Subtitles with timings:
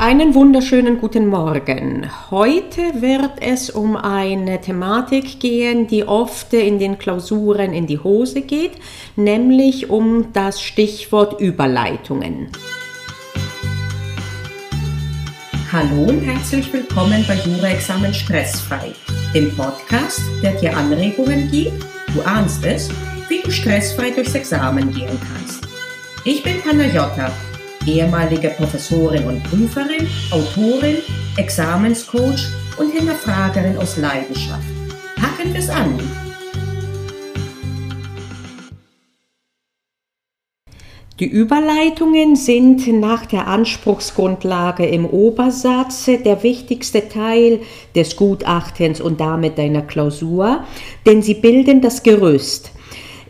[0.00, 2.08] Einen wunderschönen guten Morgen.
[2.30, 8.42] Heute wird es um eine Thematik gehen, die oft in den Klausuren in die Hose
[8.42, 8.74] geht,
[9.16, 12.46] nämlich um das Stichwort Überleitungen.
[15.72, 18.92] Hallo und herzlich willkommen bei Jura-Examen Stressfrei,
[19.34, 22.88] dem Podcast, der dir Anregungen gibt, du ahnst es,
[23.28, 25.66] wie du stressfrei durchs Examen gehen kannst.
[26.24, 27.32] Ich bin Panayota
[27.88, 30.96] ehemalige Professorin und Prüferin, Autorin,
[31.36, 34.66] Examenscoach und Hinterfragerin aus Leidenschaft.
[35.16, 35.98] Packen wir es an!
[41.20, 47.58] Die Überleitungen sind nach der Anspruchsgrundlage im Obersatz der wichtigste Teil
[47.96, 50.62] des Gutachtens und damit deiner Klausur,
[51.06, 52.70] denn sie bilden das Gerüst.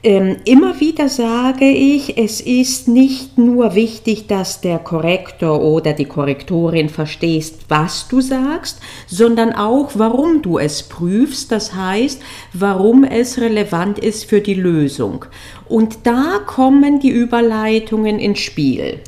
[0.05, 6.05] Ähm, immer wieder sage ich, es ist nicht nur wichtig, dass der Korrektor oder die
[6.05, 12.21] Korrektorin verstehst, was du sagst, sondern auch, warum du es prüfst, das heißt,
[12.53, 15.25] warum es relevant ist für die Lösung.
[15.69, 19.01] Und da kommen die Überleitungen ins Spiel.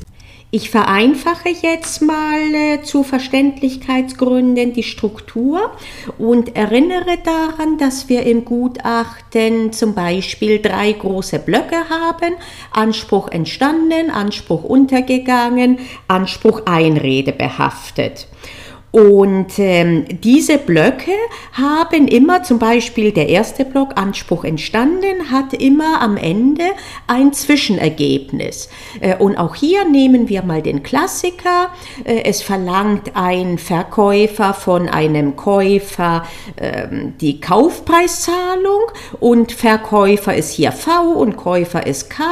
[0.53, 5.71] Ich vereinfache jetzt mal äh, zu Verständlichkeitsgründen die Struktur
[6.17, 12.35] und erinnere daran, dass wir im Gutachten zum Beispiel drei große Blöcke haben.
[12.71, 18.27] Anspruch entstanden, Anspruch untergegangen, Anspruch Einrede behaftet.
[18.91, 21.13] Und ähm, diese Blöcke
[21.53, 26.65] haben immer, zum Beispiel der erste Block Anspruch entstanden, hat immer am Ende
[27.07, 28.67] ein Zwischenergebnis.
[28.99, 31.69] Äh, und auch hier nehmen wir mal den Klassiker.
[32.03, 36.25] Äh, es verlangt ein Verkäufer von einem Käufer
[36.57, 36.87] äh,
[37.21, 38.81] die Kaufpreiszahlung
[39.21, 42.23] und Verkäufer ist hier V und Käufer ist K.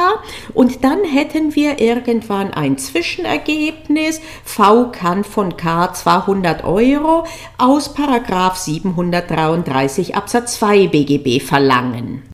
[0.52, 4.20] Und dann hätten wir irgendwann ein Zwischenergebnis.
[4.44, 7.24] V kann von K 200 100 Euro
[7.58, 12.29] aus Paragraf 733 Absatz 2 BGB verlangen.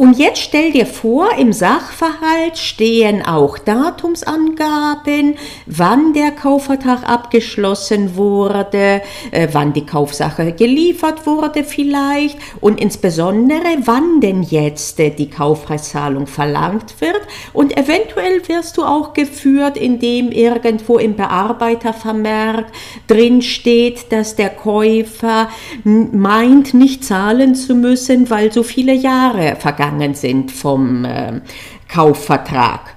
[0.00, 9.02] Und jetzt stell dir vor, im Sachverhalt stehen auch Datumsangaben, wann der Kaufvertrag abgeschlossen wurde,
[9.30, 16.26] äh, wann die Kaufsache geliefert wurde vielleicht und insbesondere wann denn jetzt äh, die Kaufpreiszahlung
[16.26, 17.20] verlangt wird.
[17.52, 22.68] Und eventuell wirst du auch geführt, indem irgendwo im Bearbeitervermerk
[23.06, 25.50] drin steht, dass der Käufer
[25.84, 31.40] meint, nicht zahlen zu müssen, weil so viele Jahre vergangen ausgegangen sind vom äh,
[31.88, 32.94] Kaufvertrag.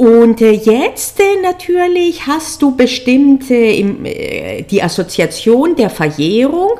[0.00, 6.70] Und äh, jetzt äh, natürlich hast du bestimmt äh, die Assoziation der Verjährung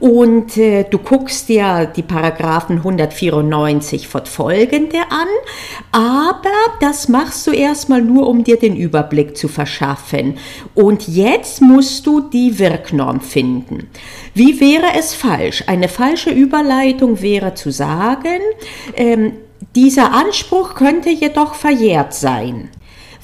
[0.00, 5.28] und du guckst dir die Paragraphen 194 fortfolgende an,
[5.92, 10.38] aber das machst du erstmal nur, um dir den Überblick zu verschaffen.
[10.74, 13.88] Und jetzt musst du die Wirknorm finden.
[14.34, 15.62] Wie wäre es falsch?
[15.68, 18.40] Eine falsche Überleitung wäre zu sagen,
[18.96, 19.32] ähm,
[19.74, 22.70] dieser Anspruch könnte jedoch verjährt sein.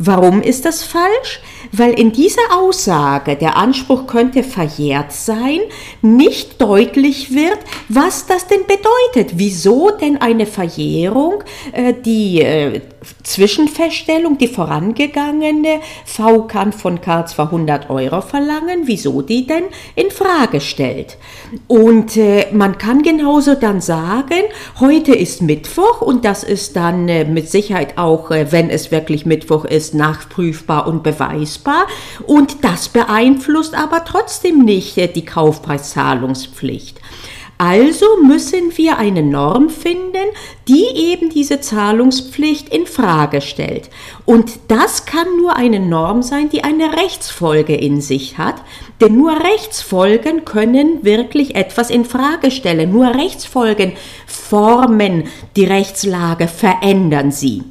[0.02, 1.40] Warum ist das falsch?
[1.72, 5.60] Weil in dieser Aussage, der Anspruch könnte verjährt sein,
[6.00, 7.58] nicht deutlich wird,
[7.90, 9.38] was das denn bedeutet.
[9.38, 12.80] Wieso denn eine Verjährung, äh, die äh,
[13.22, 19.64] Zwischenfeststellung, die vorangegangene, V kann von K 200 Euro verlangen, wieso die denn
[19.96, 21.18] in Frage stellt.
[21.68, 24.42] Und äh, man kann genauso dann sagen,
[24.80, 29.89] heute ist Mittwoch und das ist dann mit Sicherheit auch, wenn es wirklich Mittwoch ist,
[29.94, 31.86] nachprüfbar und beweisbar.
[32.26, 37.00] Und das beeinflusst aber trotzdem nicht äh, die Kaufpreiszahlungspflicht.
[37.62, 40.30] Also müssen wir eine Norm finden,
[40.66, 43.90] die eben diese Zahlungspflicht in Frage stellt.
[44.24, 48.62] Und das kann nur eine Norm sein, die eine Rechtsfolge in sich hat,
[49.02, 52.92] denn nur Rechtsfolgen können wirklich etwas in Frage stellen.
[52.92, 53.92] Nur Rechtsfolgen
[54.26, 55.24] formen
[55.54, 57.62] die Rechtslage, verändern sie.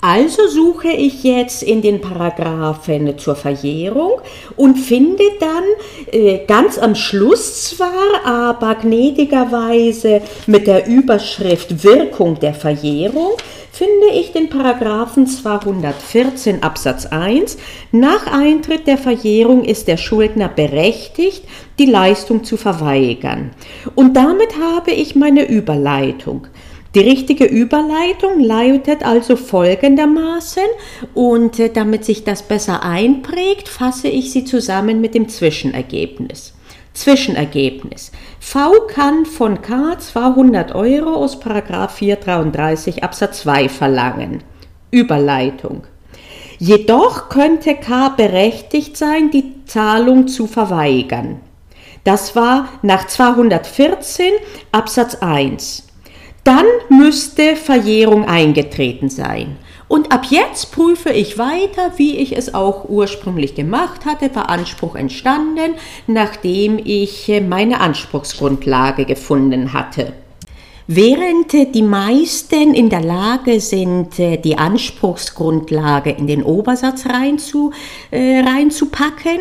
[0.00, 4.20] Also suche ich jetzt in den Paragraphen zur Verjährung
[4.56, 5.64] und finde dann
[6.12, 13.32] äh, ganz am Schluss zwar, aber gnädigerweise mit der Überschrift Wirkung der Verjährung,
[13.72, 17.58] finde ich den Paragraphen 214 Absatz 1.
[17.90, 21.44] Nach Eintritt der Verjährung ist der Schuldner berechtigt,
[21.78, 23.50] die Leistung zu verweigern.
[23.94, 26.46] Und damit habe ich meine Überleitung.
[26.94, 30.62] Die richtige Überleitung lautet also folgendermaßen
[31.14, 36.54] und äh, damit sich das besser einprägt, fasse ich sie zusammen mit dem Zwischenergebnis.
[36.94, 38.10] Zwischenergebnis.
[38.40, 44.42] V kann von K 200 Euro aus 433 Absatz 2 verlangen.
[44.90, 45.82] Überleitung.
[46.58, 51.40] Jedoch könnte K berechtigt sein, die Zahlung zu verweigern.
[52.02, 54.32] Das war nach 214
[54.72, 55.84] Absatz 1.
[56.48, 59.58] Dann müsste Verjährung eingetreten sein.
[59.86, 64.96] Und ab jetzt prüfe ich weiter, wie ich es auch ursprünglich gemacht hatte, war Anspruch
[64.96, 65.74] entstanden,
[66.06, 70.14] nachdem ich meine Anspruchsgrundlage gefunden hatte.
[70.86, 77.72] Während die meisten in der Lage sind, die Anspruchsgrundlage in den Obersatz reinzu,
[78.10, 79.40] äh, reinzupacken,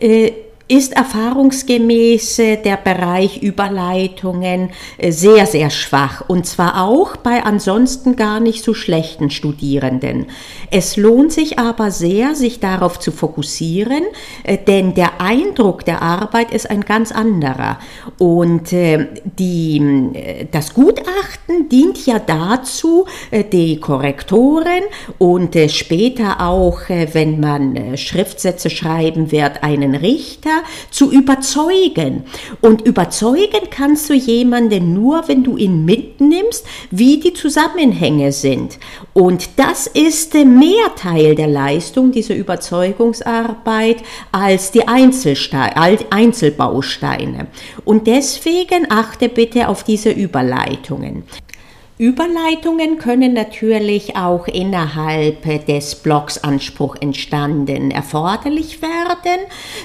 [0.00, 0.32] äh,
[0.68, 8.38] ist erfahrungsgemäß der Bereich Überleitungen äh, sehr, sehr schwach und zwar auch bei ansonsten gar
[8.38, 10.26] nicht so schlechten Studierenden.
[10.70, 14.04] Es lohnt sich aber sehr, sich darauf zu fokussieren,
[14.44, 17.78] äh, denn der Eindruck der Arbeit ist ein ganz anderer
[18.18, 23.06] und äh, die, das Gutachten dient ja dazu,
[23.52, 24.82] die Korrektoren
[25.16, 30.57] und später auch, wenn man Schriftsätze schreiben wird, einen Richter
[30.90, 32.24] zu überzeugen.
[32.60, 38.78] Und überzeugen kannst du jemanden nur, wenn du ihn mitnimmst, wie die Zusammenhänge sind.
[39.12, 43.98] Und das ist mehr Teil der Leistung dieser Überzeugungsarbeit
[44.32, 47.46] als die Einzelbausteine.
[47.84, 51.24] Und deswegen achte bitte auf diese Überleitungen.
[52.00, 59.40] Überleitungen können natürlich auch innerhalb des Blocks Anspruch entstanden erforderlich werden.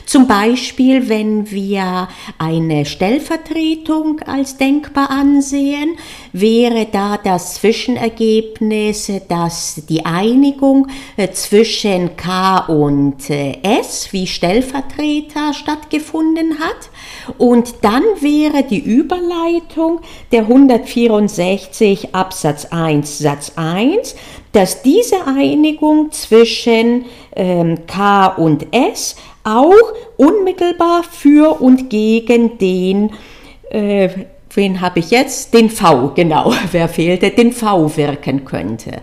[0.06, 2.08] Zum Beispiel, wenn wir
[2.38, 5.98] eine Stellvertretung als denkbar ansehen,
[6.34, 15.54] wäre da das Zwischenergebnis, dass die Einigung äh, zwischen K und äh, S wie Stellvertreter
[15.54, 17.38] stattgefunden hat.
[17.38, 20.02] Und dann wäre die Überleitung
[20.32, 24.16] der 164 Absatz 1 Satz 1,
[24.52, 33.12] dass diese Einigung zwischen ähm, K und S auch unmittelbar für und gegen den
[33.70, 34.10] äh,
[34.56, 35.54] wen habe ich jetzt?
[35.54, 39.02] Den V, genau, wer fehlte, den V wirken könnte.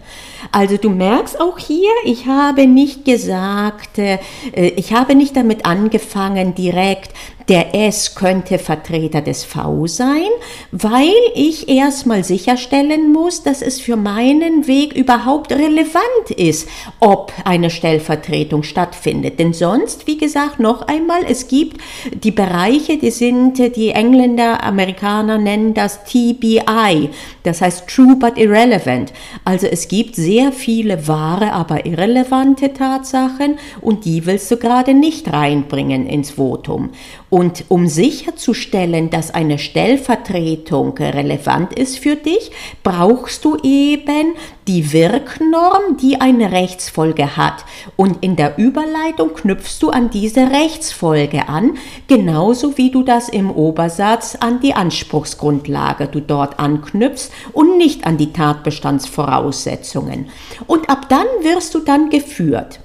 [0.52, 4.18] Also du merkst auch hier, ich habe nicht gesagt, äh,
[4.52, 7.12] ich habe nicht damit angefangen, direkt
[7.50, 10.28] der S könnte Vertreter des V sein,
[10.70, 16.68] weil ich erstmal sicherstellen muss, dass es für meinen Weg überhaupt relevant ist,
[17.00, 19.40] ob eine Stellvertretung stattfindet.
[19.40, 21.80] Denn sonst, wie gesagt, noch einmal, es gibt
[22.14, 27.10] die Bereiche, die sind, die Engländer, Amerikaner nennen das TBI,
[27.42, 29.12] das heißt True but Irrelevant.
[29.44, 30.14] Also es gibt
[30.52, 36.90] viele wahre, aber irrelevante Tatsachen und die willst du gerade nicht reinbringen ins Votum.
[37.30, 42.50] Und um sicherzustellen, dass eine Stellvertretung relevant ist für dich,
[42.82, 44.34] brauchst du eben
[44.66, 47.64] die Wirknorm, die eine Rechtsfolge hat.
[47.96, 53.50] Und in der Überleitung knüpfst du an diese Rechtsfolge an, genauso wie du das im
[53.50, 60.19] Obersatz an die Anspruchsgrundlage du dort anknüpfst und nicht an die Tatbestandsvoraussetzungen.
[60.66, 62.80] Und ab dann wirst du dann geführt.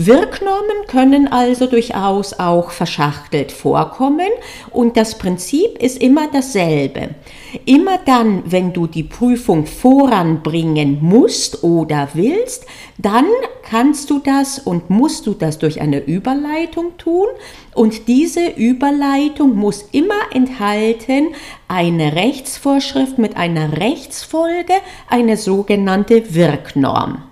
[0.00, 4.28] Wirknormen können also durchaus auch verschachtelt vorkommen
[4.70, 7.16] und das Prinzip ist immer dasselbe.
[7.64, 12.64] Immer dann, wenn du die Prüfung voranbringen musst oder willst,
[12.96, 13.24] dann
[13.68, 17.26] kannst du das und musst du das durch eine Überleitung tun
[17.74, 21.34] und diese Überleitung muss immer enthalten
[21.66, 24.74] eine Rechtsvorschrift mit einer Rechtsfolge,
[25.08, 27.27] eine sogenannte Wirknorm.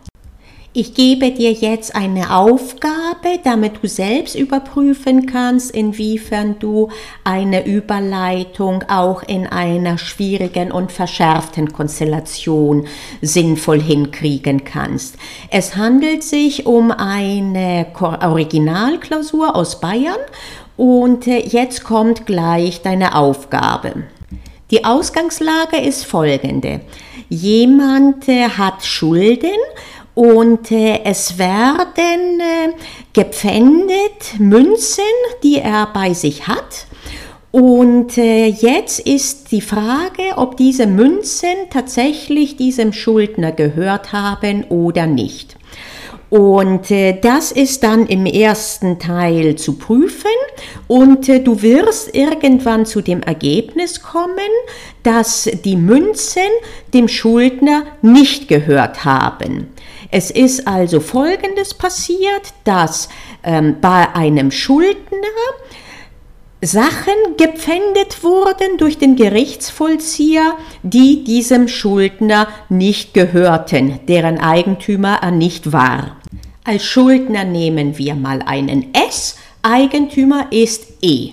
[0.79, 6.91] Ich gebe dir jetzt eine Aufgabe, damit du selbst überprüfen kannst, inwiefern du
[7.25, 12.87] eine Überleitung auch in einer schwierigen und verschärften Konstellation
[13.23, 15.17] sinnvoll hinkriegen kannst.
[15.51, 20.21] Es handelt sich um eine Originalklausur aus Bayern
[20.77, 24.05] und äh, jetzt kommt gleich deine Aufgabe.
[24.71, 26.83] Die Ausgangslage ist folgende.
[27.29, 29.59] Jemand äh, hat Schulden
[30.17, 32.73] und äh, es werden äh,
[33.13, 35.05] gepfändet Münzen,
[35.43, 36.87] die er bei sich hat.
[37.53, 45.07] Und äh, jetzt ist die Frage, ob diese Münzen tatsächlich diesem Schuldner gehört haben oder
[45.07, 45.59] nicht.
[46.29, 50.27] Und äh, das ist dann im ersten Teil zu prüfen
[50.89, 54.51] und äh, du wirst irgendwann zu dem Ergebnis kommen,
[55.05, 56.43] dass die Münzen
[56.93, 59.69] dem Schuldner nicht gehört haben.
[60.11, 63.09] Es ist also Folgendes passiert, dass
[63.45, 65.19] ähm, bei einem Schuldner
[66.63, 75.73] Sachen gepfändet wurden durch den Gerichtsvollzieher, die diesem Schuldner nicht gehörten, deren Eigentümer er nicht
[75.73, 76.17] war.
[76.65, 81.33] Als Schuldner nehmen wir mal einen S, Eigentümer ist E.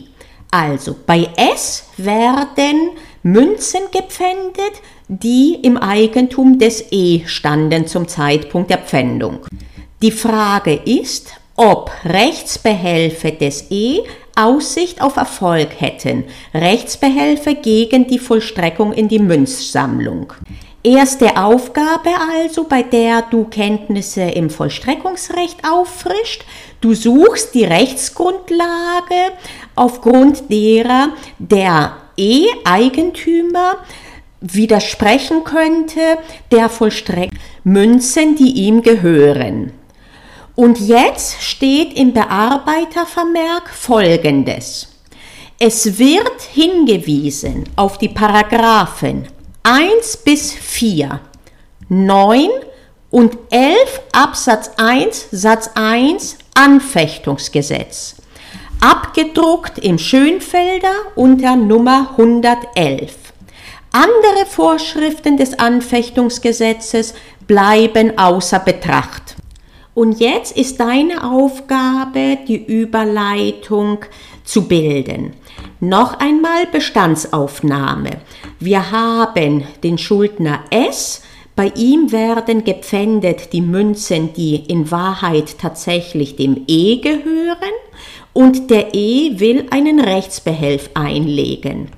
[0.52, 2.92] Also bei S werden
[3.24, 9.40] Münzen gepfändet, die im Eigentum des E standen zum Zeitpunkt der Pfändung.
[10.02, 14.02] Die Frage ist, ob Rechtsbehelfe des E
[14.36, 20.34] Aussicht auf Erfolg hätten, Rechtsbehelfe gegen die Vollstreckung in die Münzsammlung.
[20.84, 22.10] Erste Aufgabe
[22.44, 26.44] also, bei der du Kenntnisse im Vollstreckungsrecht auffrischt.
[26.82, 29.32] Du suchst die Rechtsgrundlage,
[29.76, 31.10] aufgrund derer
[31.40, 33.78] der E-Eigentümer
[34.42, 36.18] widersprechen könnte
[36.52, 39.72] der Vollstreckung Münzen, die ihm gehören.
[40.56, 44.88] Und jetzt steht im Bearbeitervermerk Folgendes.
[45.58, 49.28] Es wird hingewiesen auf die Paragraphen
[49.64, 51.20] 1 bis 4,
[51.90, 52.50] 9
[53.10, 58.16] und 11 Absatz 1 Satz 1 Anfechtungsgesetz,
[58.80, 63.16] abgedruckt im Schönfelder unter Nummer 111.
[63.92, 67.16] Andere Vorschriften des Anfechtungsgesetzes
[67.48, 69.23] bleiben außer Betracht.
[69.96, 74.00] Und jetzt ist deine Aufgabe, die Überleitung
[74.44, 75.34] zu bilden.
[75.80, 78.22] Noch einmal Bestandsaufnahme.
[78.60, 81.22] Wir haben den Schuldner S.
[81.56, 87.74] Bei ihm werden gepfändet die Münzen, die in Wahrheit tatsächlich dem E gehören
[88.34, 91.90] und der E will einen Rechtsbehelf einlegen.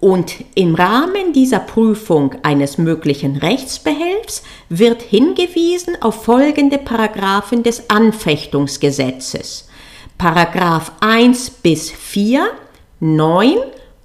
[0.00, 9.68] Und im Rahmen dieser Prüfung eines möglichen Rechtsbehelfs wird hingewiesen auf folgende Paragraphen des Anfechtungsgesetzes.
[10.16, 12.50] Paragraph 1 bis 4,
[13.00, 13.56] 9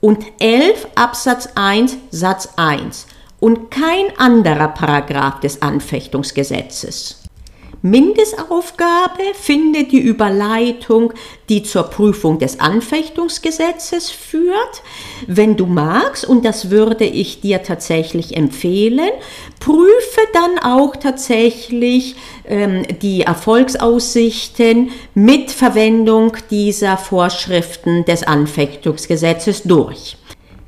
[0.01, 3.07] und 11 Absatz 1 Satz 1
[3.39, 7.24] und kein anderer Paragraph des Anfechtungsgesetzes.
[7.85, 11.13] Mindestaufgabe findet die Überleitung,
[11.49, 14.81] die zur Prüfung des Anfechtungsgesetzes führt.
[15.27, 19.11] Wenn du magst, und das würde ich dir tatsächlich empfehlen,
[19.59, 22.15] prüfe dann auch tatsächlich
[22.45, 30.17] ähm, die Erfolgsaussichten mit Verwendung dieser Vorschriften des Anfechtungsgesetzes durch.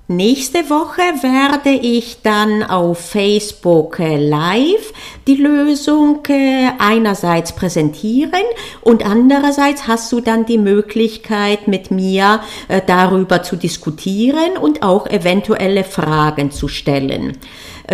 [0.10, 4.94] Nächste Woche werde ich dann auf Facebook live
[5.28, 8.44] die Lösung äh, einerseits präsentieren
[8.82, 15.06] und andererseits hast du dann die Möglichkeit mit mir äh, darüber zu diskutieren und auch
[15.08, 17.38] eventuelle Fragen zu stellen.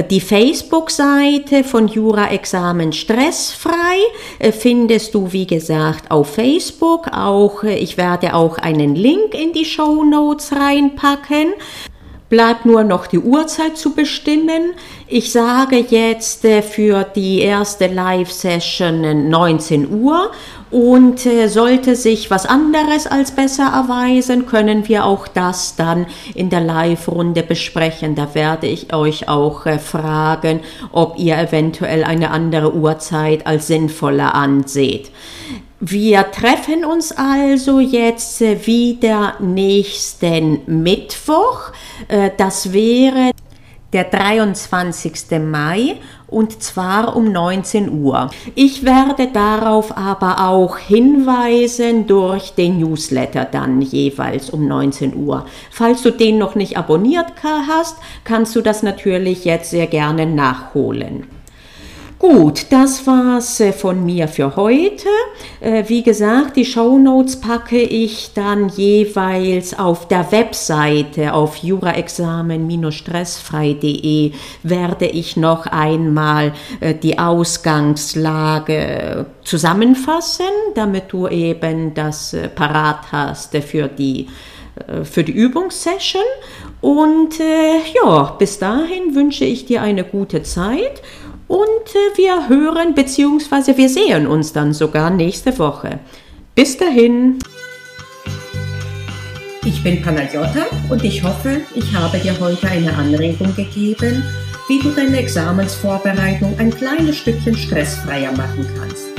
[0.09, 7.09] Die Facebook-Seite von Jura-Examen stressfrei findest du, wie gesagt, auf Facebook.
[7.15, 11.53] Auch, ich werde auch einen Link in die Show Notes reinpacken
[12.33, 14.73] bleibt nur noch die Uhrzeit zu bestimmen.
[15.07, 20.31] Ich sage jetzt äh, für die erste Live-Session 19 Uhr
[20.71, 26.49] und äh, sollte sich was anderes als besser erweisen, können wir auch das dann in
[26.49, 28.15] der Live-Runde besprechen.
[28.15, 30.61] Da werde ich euch auch äh, fragen,
[30.91, 35.11] ob ihr eventuell eine andere Uhrzeit als sinnvoller anseht.
[35.85, 41.73] Wir treffen uns also jetzt wieder nächsten Mittwoch.
[42.07, 43.31] Äh, das wäre
[43.93, 45.39] der 23.
[45.39, 48.31] Mai und zwar um 19 Uhr.
[48.55, 55.45] Ich werde darauf aber auch hinweisen durch den Newsletter dann jeweils um 19 Uhr.
[55.69, 61.27] Falls du den noch nicht abonniert hast, kannst du das natürlich jetzt sehr gerne nachholen.
[62.23, 65.09] Gut, das war's äh, von mir für heute.
[65.59, 74.31] Äh, wie gesagt, die Show Notes packe ich dann jeweils auf der Webseite auf juraexamen-stressfrei.de
[74.63, 83.89] werde ich noch einmal äh, die Ausgangslage zusammenfassen, damit du eben das parat hast für
[83.89, 84.27] die
[85.03, 86.23] für die Übungssession.
[86.81, 91.03] Und äh, ja, bis dahin wünsche ich dir eine gute Zeit
[91.53, 93.77] und äh, wir hören bzw.
[93.77, 95.99] wir sehen uns dann sogar nächste Woche.
[96.55, 97.37] Bis dahin.
[99.63, 104.23] Ich bin Panagiotta und ich hoffe, ich habe dir heute eine Anregung gegeben,
[104.67, 109.09] wie du deine Examensvorbereitung ein kleines Stückchen stressfreier machen kannst.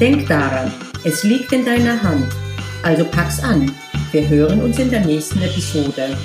[0.00, 0.72] Denk daran,
[1.04, 2.26] es liegt in deiner Hand.
[2.82, 3.70] Also pack's an.
[4.10, 6.16] Wir hören uns in der nächsten Episode.